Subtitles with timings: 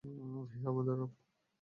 [0.51, 0.65] হে
[0.69, 1.11] আমাদের রব!